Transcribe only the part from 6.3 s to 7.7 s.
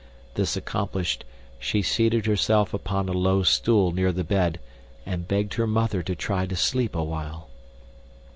to sleep awhile.